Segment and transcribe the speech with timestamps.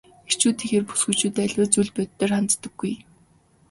[0.29, 2.93] Эрчүүдийнхээр бүсгүйчүүд аливаа зүйлд бодитоор ханддаггүй.